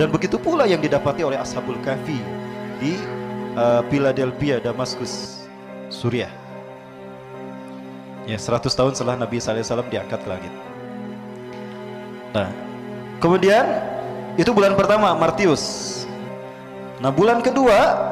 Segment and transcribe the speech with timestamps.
[0.00, 2.16] Dan begitu pula yang didapati oleh Ashabul Kahfi
[2.80, 2.96] di
[3.52, 5.44] uh, Philadelphia, Damaskus,
[5.92, 6.32] Suriah.
[8.24, 10.52] Ya, 100 tahun setelah Nabi SAW diangkat ke langit.
[12.32, 12.48] Nah,
[13.20, 13.68] kemudian
[14.40, 16.08] itu bulan pertama, Martius.
[17.04, 18.08] Nah, bulan kedua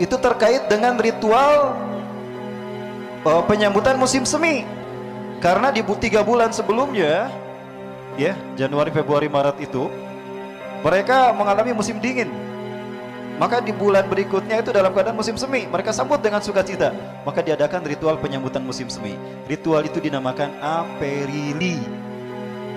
[0.00, 1.76] itu terkait dengan ritual
[3.28, 4.64] uh, penyambutan musim semi.
[5.44, 7.28] Karena di tiga bulan sebelumnya,
[8.16, 9.92] ya Januari, Februari, Maret itu
[10.82, 12.30] mereka mengalami musim dingin.
[13.40, 16.94] Maka di bulan berikutnya itu dalam keadaan musim semi, mereka sambut dengan sukacita.
[17.26, 19.18] Maka diadakan ritual penyambutan musim semi.
[19.50, 21.82] Ritual itu dinamakan Aperili.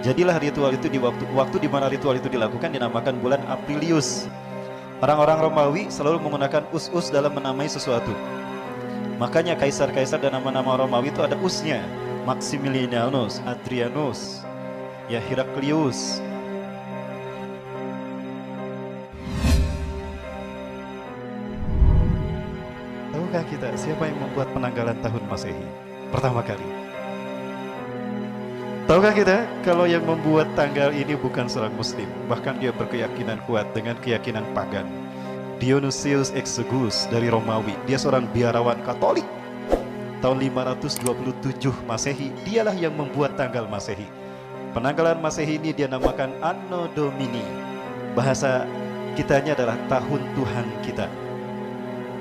[0.02, 4.30] Jadilah ritual itu di waktu waktu di mana ritual itu dilakukan dinamakan bulan Aprilius.
[5.04, 8.14] Orang-orang Romawi selalu menggunakan us-us dalam menamai sesuatu.
[9.22, 11.84] Makanya kaisar-kaisar dan nama-nama Romawi itu ada usnya.
[12.26, 14.42] Maximilianus, Adrianus,
[15.06, 16.25] ya Heraklius,
[23.50, 25.66] kita siapa yang membuat penanggalan tahun Masehi
[26.10, 26.66] pertama kali?
[28.86, 33.98] Tahukah kita kalau yang membuat tanggal ini bukan seorang muslim, bahkan dia berkeyakinan kuat dengan
[33.98, 34.86] keyakinan pagan.
[35.58, 39.26] Dionysius Exiguus dari Romawi, dia seorang biarawan Katolik.
[40.22, 44.06] Tahun 527 Masehi, dialah yang membuat tanggal Masehi.
[44.78, 47.42] Penanggalan Masehi ini dia namakan Anno Domini.
[48.14, 48.70] Bahasa
[49.18, 51.10] kitanya adalah tahun Tuhan kita.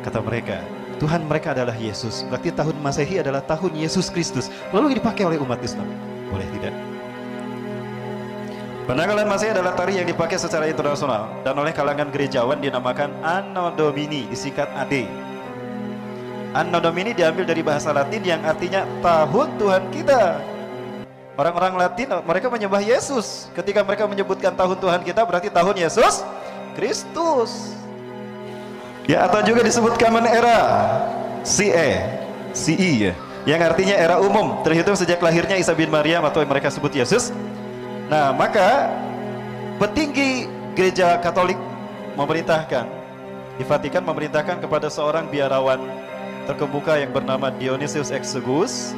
[0.00, 0.64] Kata mereka,
[1.05, 2.24] Tuhan mereka adalah Yesus.
[2.33, 4.48] Berarti tahun Masehi adalah tahun Yesus Kristus.
[4.72, 5.84] Lalu dipakai oleh umat Islam.
[6.33, 6.72] Boleh tidak?
[8.88, 14.25] Penanggalan Masehi adalah tari yang dipakai secara internasional dan oleh kalangan gerejawan dinamakan Anno Domini,
[14.32, 15.05] disingkat AD.
[16.56, 20.41] Anno Domini diambil dari bahasa Latin yang artinya tahun Tuhan kita.
[21.36, 23.52] Orang-orang Latin mereka menyembah Yesus.
[23.52, 26.25] Ketika mereka menyebutkan tahun Tuhan kita berarti tahun Yesus
[26.72, 27.83] Kristus.
[29.05, 30.58] Ya atau juga disebut common era.
[31.44, 32.00] CE,
[32.56, 33.12] CE ya,
[33.44, 34.65] yang artinya era umum.
[34.65, 37.28] Terhitung sejak lahirnya Isa bin Maryam atau yang mereka sebut Yesus.
[38.09, 38.88] Nah maka
[39.76, 41.60] petinggi gereja Katolik
[42.16, 42.88] memerintahkan
[43.60, 45.84] di Vatikan memerintahkan kepada seorang biarawan
[46.48, 48.97] terkemuka yang bernama Dionysius Exiguus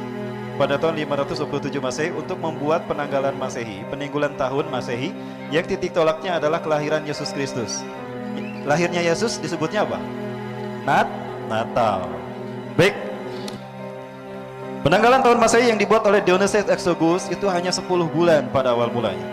[0.55, 5.11] pada tahun 527 Masehi untuk membuat penanggalan Masehi, peninggulan tahun Masehi
[5.51, 7.83] yang titik tolaknya adalah kelahiran Yesus Kristus
[8.67, 9.97] lahirnya Yesus disebutnya apa?
[10.83, 11.07] Nat
[11.47, 12.11] Natal.
[12.75, 12.93] Baik.
[14.83, 19.25] Penanggalan tahun Masehi yang dibuat oleh Dionysius Exiguus itu hanya 10 bulan pada awal mulanya.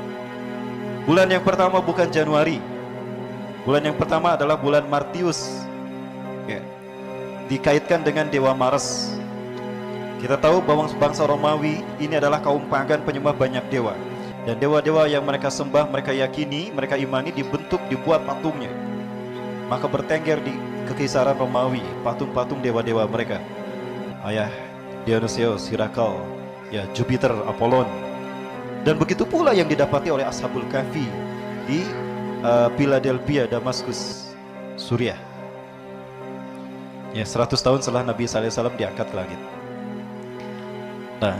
[1.04, 2.62] Bulan yang pertama bukan Januari.
[3.66, 5.66] Bulan yang pertama adalah bulan Martius.
[6.48, 6.62] Ya.
[7.50, 9.12] Dikaitkan dengan dewa Mars.
[10.22, 13.92] Kita tahu bahwa bangsa Romawi ini adalah kaum pagan penyembah banyak dewa.
[14.48, 18.93] Dan dewa-dewa yang mereka sembah, mereka yakini, mereka imani dibentuk, dibuat patungnya
[19.68, 20.52] maka bertengger di
[20.88, 23.40] kekaisaran Romawi patung-patung dewa-dewa mereka.
[24.24, 24.48] Ayah
[25.04, 26.16] Dionysius, Hirakal,
[26.72, 27.88] ya Jupiter, Apollon.
[28.84, 31.08] Dan begitu pula yang didapati oleh Ashabul Kahfi
[31.64, 31.84] di
[32.44, 34.32] uh, Philadelphia, Damaskus,
[34.76, 35.16] Suriah.
[37.14, 39.40] Ya 100 tahun setelah Nabi SAW diangkat ke langit.
[41.22, 41.38] Nah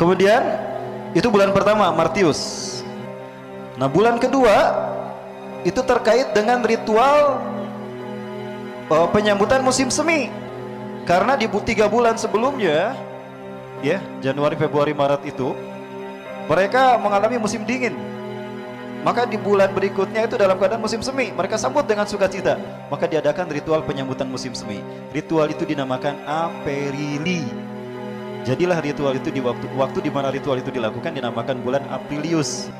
[0.00, 0.42] kemudian
[1.12, 2.82] itu bulan pertama Martius.
[3.76, 4.93] Nah bulan kedua
[5.64, 7.40] itu terkait dengan ritual
[8.92, 10.28] uh, penyambutan musim semi.
[11.04, 12.96] Karena di tiga bulan sebelumnya,
[13.84, 15.52] ya Januari, Februari, Maret itu
[16.48, 17.92] mereka mengalami musim dingin.
[19.04, 22.56] Maka di bulan berikutnya itu dalam keadaan musim semi, mereka sambut dengan sukacita.
[22.88, 24.80] Maka diadakan ritual penyambutan musim semi.
[25.12, 27.44] Ritual itu dinamakan Aperili.
[28.48, 32.72] Jadilah ritual itu di waktu waktu di mana ritual itu dilakukan dinamakan bulan Aprilius.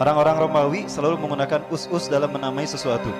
[0.00, 3.12] Orang-orang Romawi selalu menggunakan us-us dalam menamai sesuatu.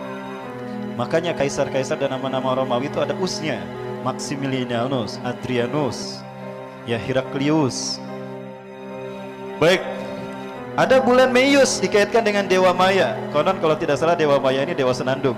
[0.96, 3.60] Makanya kaisar-kaisar dan nama-nama Romawi itu ada usnya.
[4.00, 6.24] Maximilianus, Adrianus,
[6.88, 8.00] ya Heraklius.
[9.60, 9.84] Baik,
[10.80, 13.12] ada bulan Meius dikaitkan dengan Dewa Maya.
[13.28, 15.36] Konon kalau tidak salah Dewa Maya ini Dewa Senandung.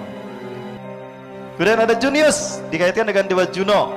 [1.59, 3.91] Kemudian ada Junius dikaitkan dengan Dewa Juno.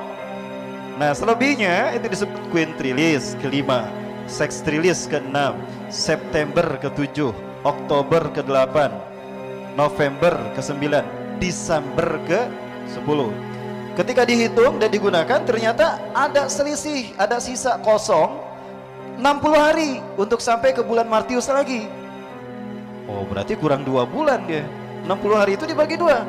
[0.97, 3.85] Nah selebihnya itu disebut Quintrilis kelima,
[4.25, 5.61] Sextrilis keenam,
[5.93, 7.29] September ke-7,
[7.61, 8.89] Oktober ke-8,
[9.77, 10.81] November ke-9,
[11.37, 13.19] Desember ke-10.
[13.95, 18.43] Ketika dihitung dan digunakan ternyata ada selisih, ada sisa kosong
[19.15, 21.87] 60 hari untuk sampai ke bulan Martius lagi.
[23.07, 24.67] Oh berarti kurang dua bulan dia.
[25.07, 26.25] 60 hari itu dibagi dua.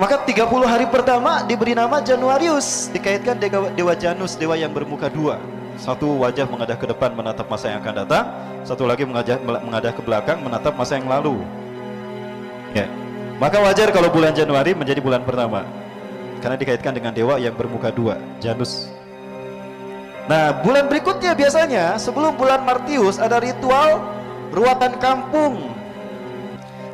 [0.00, 5.36] Maka 30 hari pertama diberi nama Januarius, dikaitkan dewa, dewa Janus, dewa yang bermuka dua.
[5.76, 8.24] Satu wajah mengadah ke depan menatap masa yang akan datang,
[8.64, 11.40] satu lagi mengadah, mengadah ke belakang menatap masa yang lalu.
[12.72, 12.88] Ya.
[13.36, 15.66] Maka wajar kalau bulan Januari menjadi bulan pertama.
[16.40, 18.90] Karena dikaitkan dengan dewa yang bermuka dua, Janus.
[20.26, 24.02] Nah, bulan berikutnya biasanya sebelum bulan Martius ada ritual
[24.54, 25.81] ruatan kampung.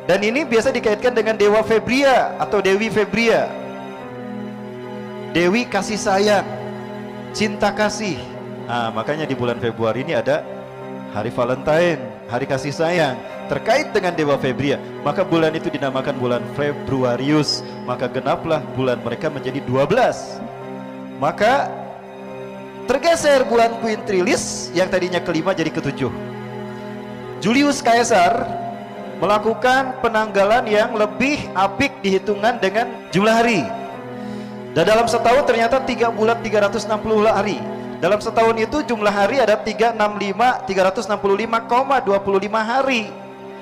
[0.09, 3.45] Dan ini biasa dikaitkan dengan dewa Febria atau Dewi Febria.
[5.37, 6.41] Dewi kasih sayang,
[7.29, 8.17] cinta kasih.
[8.65, 10.41] Nah, makanya di bulan Februari ini ada
[11.13, 13.21] hari Valentine, hari kasih sayang
[13.53, 14.81] terkait dengan dewa Febria.
[15.05, 17.61] Maka bulan itu dinamakan bulan Februarius.
[17.85, 21.21] Maka genaplah bulan mereka menjadi 12.
[21.21, 21.69] Maka
[22.89, 26.09] Tergeser bulan Quintrilis yang tadinya kelima jadi ketujuh.
[27.37, 28.49] Julius Caesar
[29.19, 33.67] melakukan penanggalan yang lebih apik dihitungan dengan jumlah hari.
[34.71, 36.87] Dan dalam setahun ternyata 3 bulan 360
[37.27, 37.59] hari.
[37.99, 39.99] Dalam setahun itu jumlah hari ada 365
[40.71, 41.11] 365,25
[42.63, 43.11] hari.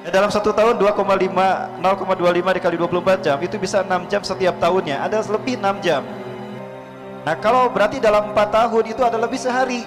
[0.06, 5.02] Dan dalam satu tahun 2,5 0,25 dikali 24 jam itu bisa 6 jam setiap tahunnya.
[5.10, 6.06] Ada lebih 6 jam.
[7.26, 9.84] Nah kalau berarti dalam 4 tahun itu ada lebih sehari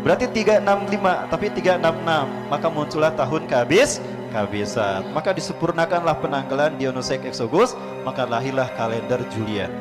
[0.00, 4.00] Berarti 365 tapi 366 Maka muncullah tahun kehabis
[4.36, 7.72] kehabisan Maka disempurnakanlah penanggalan Dionysek Exogus
[8.04, 9.72] Maka lahirlah kalender Julian.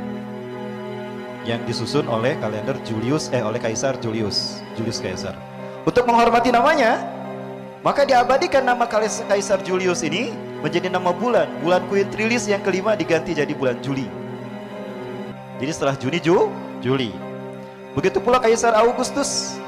[1.43, 5.35] Yang disusun oleh kalender Julius Eh oleh Kaisar Julius Julius Kaisar.
[5.83, 7.03] Untuk menghormati namanya
[7.83, 8.87] Maka diabadikan nama
[9.27, 10.31] Kaisar Julius ini
[10.63, 11.45] Menjadi nama bulan.
[11.61, 14.09] Bulan Quintrilis yang kelima diganti jadi bulan Juli.
[15.61, 16.49] Jadi setelah Juni, Ju,
[16.81, 17.13] Juli.
[17.93, 19.61] Begitu pula Kaisar Augustus.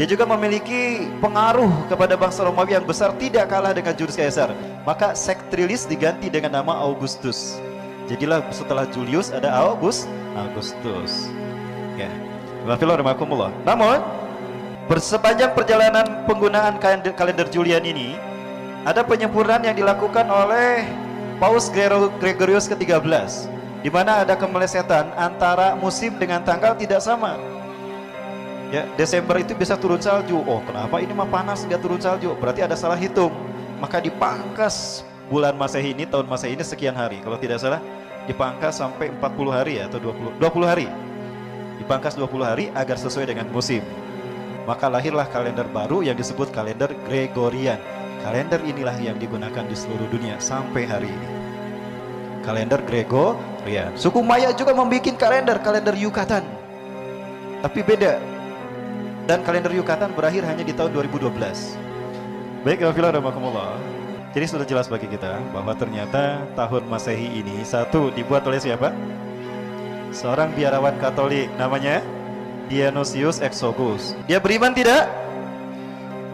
[0.00, 4.48] Dia juga memiliki pengaruh kepada bangsa Romawi yang besar tidak kalah dengan Julius Caesar.
[4.88, 7.60] Maka Sektrilis diganti dengan nama Augustus.
[8.08, 11.28] Jadilah setelah Julius ada August, Augustus.
[12.00, 12.08] Ya.
[13.68, 14.00] Namun,
[14.88, 18.16] bersepanjang perjalanan penggunaan kalender, kalender Julian ini,
[18.88, 20.88] ada penyempurnaan yang dilakukan oleh
[21.36, 21.68] Paus
[22.24, 23.52] Gregorius ke-13
[23.84, 27.59] di mana ada kemelesetan antara musim dengan tanggal tidak sama.
[28.70, 30.38] Ya, Desember itu bisa turun salju.
[30.46, 32.38] Oh, kenapa ini mah panas nggak turun salju?
[32.38, 33.34] Berarti ada salah hitung.
[33.82, 37.18] Maka dipangkas bulan Masehi ini tahun Masehi ini sekian hari.
[37.18, 37.82] Kalau tidak salah
[38.30, 40.86] dipangkas sampai 40 hari ya atau 20 20 hari.
[41.82, 43.82] Dipangkas 20 hari agar sesuai dengan musim.
[44.70, 47.80] Maka lahirlah kalender baru yang disebut kalender Gregorian.
[48.22, 51.28] Kalender inilah yang digunakan di seluruh dunia sampai hari ini.
[52.44, 53.34] Kalender Grego
[53.68, 56.40] Ya, suku Maya juga membuat kalender, kalender Yucatan.
[57.60, 58.39] Tapi beda.
[59.30, 61.30] Dan kalender Yucatan berakhir hanya di tahun 2012.
[62.66, 63.78] Baik, Alhamdulillah Rahmatullah.
[64.34, 68.90] Jadi sudah jelas bagi kita bahwa ternyata tahun Masehi ini satu dibuat oleh siapa?
[70.10, 72.02] Seorang biarawan Katolik namanya
[72.66, 74.18] Dionysius Exogus.
[74.26, 75.06] Dia beriman tidak?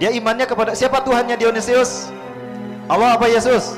[0.01, 2.09] Dia imannya kepada siapa Tuhannya Dionysius?
[2.89, 3.77] Allah apa Yesus?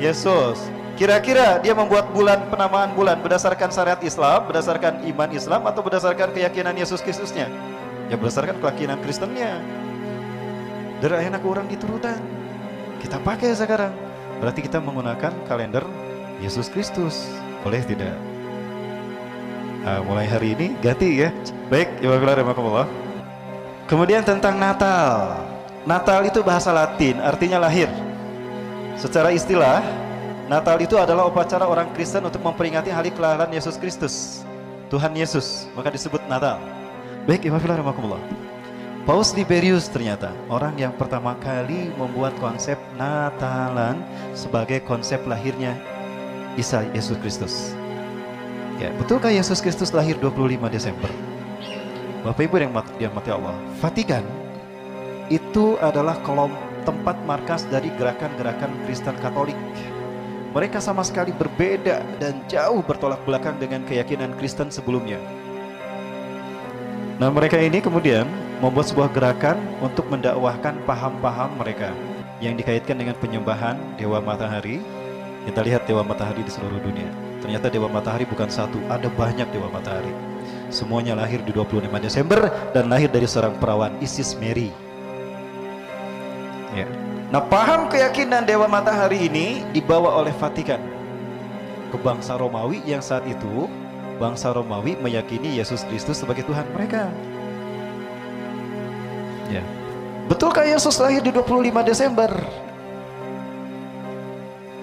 [0.00, 0.56] Yesus.
[0.96, 6.72] Kira-kira dia membuat bulan penamaan bulan berdasarkan syariat Islam, berdasarkan iman Islam atau berdasarkan keyakinan
[6.72, 7.52] Yesus Kristusnya?
[8.10, 9.62] Ya berdasarkan keyakinan Kristennya.
[10.98, 12.18] Dari enak orang diturutan.
[12.98, 13.94] Kita pakai sekarang.
[14.42, 15.86] Berarti kita menggunakan kalender
[16.42, 17.30] Yesus Kristus.
[17.62, 18.18] Boleh tidak?
[19.80, 21.30] Nah, mulai hari ini ganti ya.
[21.72, 22.86] Baik, ya Allah.
[23.88, 25.40] Kemudian tentang Natal.
[25.88, 27.88] Natal itu bahasa Latin, artinya lahir.
[29.00, 29.80] Secara istilah,
[30.50, 34.44] Natal itu adalah upacara orang Kristen untuk memperingati hari kelahiran Yesus Kristus.
[34.92, 36.60] Tuhan Yesus, maka disebut Natal.
[37.28, 38.22] Baik, Imafilah Rahmatullah.
[39.04, 44.00] Paus Liberius ternyata orang yang pertama kali membuat konsep Natalan
[44.32, 45.76] sebagai konsep lahirnya
[46.56, 47.76] Isa Yesus Kristus.
[48.80, 51.12] Ya, betulkah Yesus Kristus lahir 25 Desember?
[52.24, 53.52] Bapak Ibu yang yang mati Allah,
[53.84, 54.24] Vatikan
[55.28, 56.56] itu adalah kolom
[56.88, 59.56] tempat markas dari gerakan-gerakan Kristen Katolik
[60.50, 65.20] mereka sama sekali berbeda dan jauh bertolak belakang dengan keyakinan Kristen sebelumnya.
[67.20, 68.24] Nah, mereka ini kemudian
[68.64, 71.92] membuat sebuah gerakan untuk mendakwahkan paham-paham mereka
[72.40, 74.80] yang dikaitkan dengan penyembahan dewa matahari.
[75.44, 77.12] Kita lihat dewa matahari di seluruh dunia.
[77.44, 80.08] Ternyata dewa matahari bukan satu, ada banyak dewa matahari.
[80.72, 84.72] Semuanya lahir di 25 Desember dan lahir dari seorang perawan Isis Mary.
[86.72, 86.88] Ya.
[87.28, 90.78] Nah paham keyakinan Dewa Matahari ini dibawa oleh Vatikan
[91.90, 93.66] ke bangsa Romawi yang saat itu
[94.20, 97.08] bangsa Romawi meyakini Yesus Kristus sebagai Tuhan mereka.
[99.48, 99.64] Ya.
[100.28, 102.28] Betulkah Yesus lahir di 25 Desember?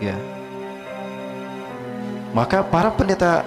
[0.02, 0.18] Ya.
[2.34, 3.46] Maka para pendeta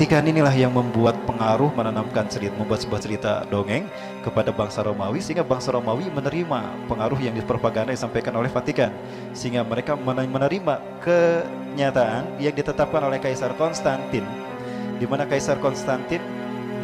[0.00, 3.84] Perhatikan inilah yang membuat pengaruh menanamkan cerita, membuat sebuah cerita dongeng
[4.24, 8.92] kepada bangsa Romawi sehingga bangsa Romawi menerima pengaruh yang dipropaganda disampaikan oleh Vatikan
[9.36, 14.24] sehingga mereka menerima kenyataan yang ditetapkan oleh Kaisar Konstantin
[15.00, 16.20] di mana Kaisar Konstantin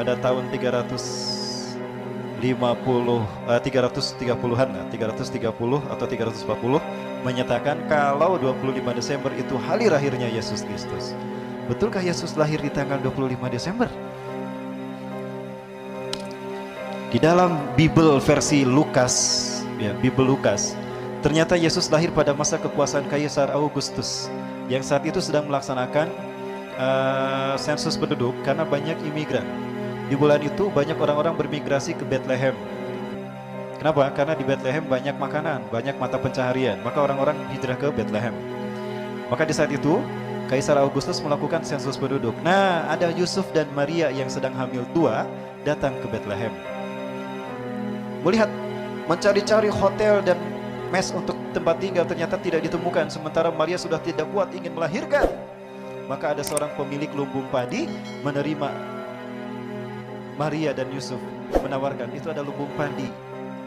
[0.01, 10.33] pada tahun 350 uh, 330-an 330 atau 340 menyatakan kalau 25 Desember itu hari lahirnya
[10.33, 11.13] Yesus Kristus.
[11.69, 13.91] Betulkah Yesus lahir di tanggal 25 Desember?
[17.13, 19.15] Di dalam Bible versi Lukas,
[19.79, 20.77] ya, Bible Lukas,
[21.21, 24.31] ternyata Yesus lahir pada masa kekuasaan Kaisar Augustus
[24.67, 26.11] yang saat itu sedang melaksanakan
[26.77, 29.45] uh, sensus penduduk karena banyak imigran.
[30.07, 32.55] Di bulan itu banyak orang-orang bermigrasi ke Bethlehem.
[33.77, 34.09] Kenapa?
[34.15, 36.79] Karena di Bethlehem banyak makanan, banyak mata pencaharian.
[36.81, 38.33] Maka orang-orang hijrah ke Bethlehem.
[39.27, 39.99] Maka di saat itu
[40.47, 42.31] Kaisar Augustus melakukan sensus penduduk.
[42.47, 45.27] Nah, ada Yusuf dan Maria yang sedang hamil tua
[45.67, 46.55] datang ke Bethlehem.
[48.23, 48.47] Melihat
[49.11, 50.39] mencari-cari hotel dan
[50.95, 55.27] mes untuk tempat tinggal ternyata tidak ditemukan sementara Maria sudah tidak kuat ingin melahirkan.
[56.07, 57.91] Maka ada seorang pemilik lumbung padi
[58.23, 58.71] menerima
[60.39, 61.19] Maria dan Yusuf
[61.63, 63.09] menawarkan itu ada lumbung padi,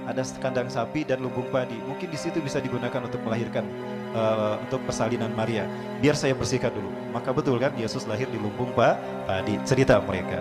[0.07, 1.75] ada kandang sapi dan lumbung padi.
[1.83, 3.67] Mungkin di situ bisa digunakan untuk melahirkan
[4.15, 5.67] uh, untuk persalinan Maria.
[5.99, 6.87] Biar saya bersihkan dulu.
[7.11, 9.59] Maka betul kan Yesus lahir di lumbung Pak padi.
[9.67, 10.39] Cerita mereka.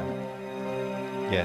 [1.35, 1.45] Ya.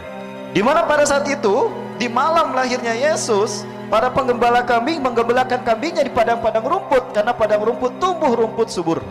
[0.54, 6.14] Di mana pada saat itu di malam lahirnya Yesus, para penggembala kambing menggembalakan kambingnya di
[6.14, 9.02] padang-padang rumput karena padang rumput tumbuh rumput subur.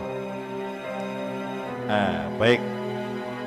[1.87, 2.61] Nah, baik.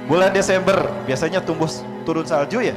[0.06, 1.66] Bulan Desember biasanya tumbuh
[2.06, 2.76] turun salju ya.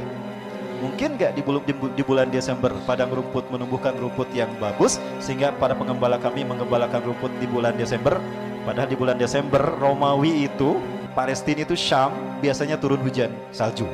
[0.80, 5.76] Mungkin nggak di, di, di bulan Desember padang rumput menumbuhkan rumput yang bagus sehingga para
[5.76, 8.16] pengembala kami menggembalakan rumput di bulan Desember.
[8.64, 10.80] Padahal di bulan Desember Romawi itu
[11.12, 13.84] Palestina itu Syam biasanya turun hujan salju.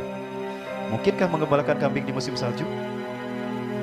[0.95, 2.63] Mungkinkah mengembalakan kambing di musim salju?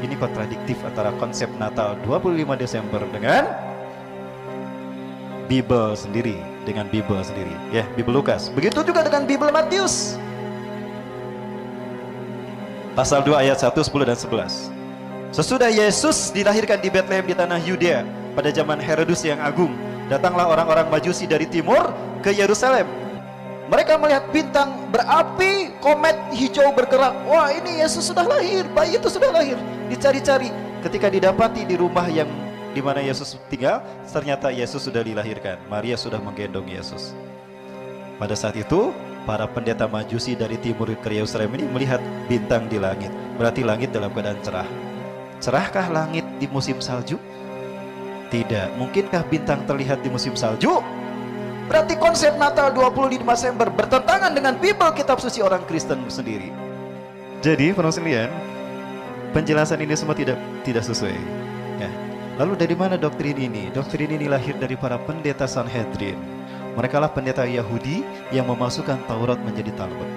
[0.03, 3.47] Ini kontradiktif antara konsep Natal 25 Desember dengan
[5.47, 7.53] Bible sendiri, dengan Bible sendiri.
[7.69, 8.51] Ya, Bible Lukas.
[8.51, 10.15] Begitu juga dengan Bible Matius
[12.93, 14.69] pasal 2 ayat 1, 10 dan 11.
[15.33, 18.05] Sesudah Yesus dilahirkan di Bethlehem di tanah Yudea
[18.37, 19.73] pada zaman Herodus yang agung,
[20.05, 21.89] datanglah orang-orang Majusi dari timur
[22.21, 22.85] ke Yerusalem.
[23.65, 27.15] Mereka melihat bintang berapi, komet hijau bergerak.
[27.25, 29.57] Wah, ini Yesus sudah lahir, bayi itu sudah lahir.
[29.89, 30.53] Dicari-cari,
[30.85, 32.29] ketika didapati di rumah yang
[32.73, 35.61] di mana Yesus tinggal, ternyata Yesus sudah dilahirkan.
[35.69, 37.13] Maria sudah menggendong Yesus.
[38.17, 38.89] Pada saat itu,
[39.23, 43.13] para pendeta majusi dari timur ke Yerusalem ini melihat bintang di langit.
[43.37, 44.69] Berarti langit dalam keadaan cerah.
[45.39, 47.21] Cerahkah langit di musim salju?
[48.33, 48.73] Tidak.
[48.81, 50.81] Mungkinkah bintang terlihat di musim salju?
[51.69, 56.51] Berarti konsep Natal 25 Desember bertentangan dengan Bible kitab suci orang Kristen sendiri.
[57.43, 58.03] Jadi, penonton
[59.33, 61.17] penjelasan ini semua tidak tidak sesuai.
[62.39, 63.69] Lalu dari mana doktrin ini?
[63.69, 68.01] Doktrin ini lahir dari para pendeta Sanhedrin mereka lah pendeta Yahudi
[68.33, 70.09] yang memasukkan Taurat menjadi Talmud.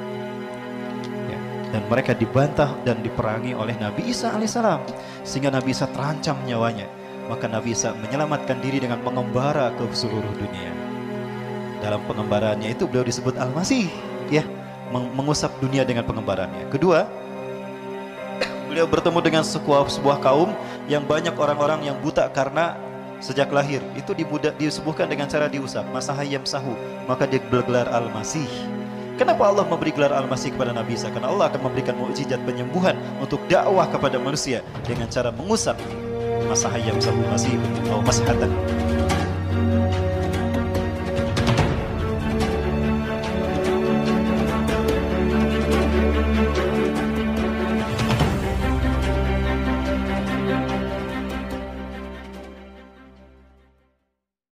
[1.29, 1.39] Ya.
[1.77, 4.81] Dan mereka dibantah dan diperangi oleh Nabi Isa alaihissalam.
[5.21, 6.89] Sehingga Nabi Isa terancam nyawanya.
[7.29, 10.73] Maka Nabi Isa menyelamatkan diri dengan mengembara ke seluruh dunia.
[11.85, 13.93] Dalam pengembaraannya itu beliau disebut Al-Masih.
[14.33, 14.43] Ya,
[14.91, 16.73] mengusap dunia dengan pengembarannya.
[16.73, 17.05] Kedua,
[18.73, 20.57] beliau bertemu dengan sebuah, sebuah kaum
[20.87, 22.79] yang banyak orang-orang yang buta karena
[23.19, 23.83] sejak lahir.
[23.99, 25.87] Itu dibudak disembuhkan dengan cara diusap.
[25.91, 26.75] Masahayam sahu
[27.11, 28.47] maka dia bergelar al-masih.
[29.17, 31.09] Kenapa Allah memberi gelar al-masih kepada Nabi Isa?
[31.09, 35.81] Karena Allah akan memberikan mukjizat penyembuhan untuk dakwah kepada manusia dengan cara mengusap
[36.47, 38.53] masahayam sahu masih atau masahatan